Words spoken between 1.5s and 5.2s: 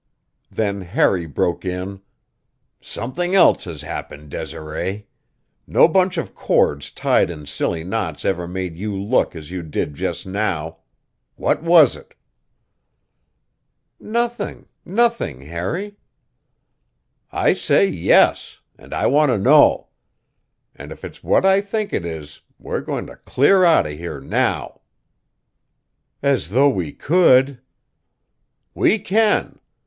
in: "Something else has happened, Desiree.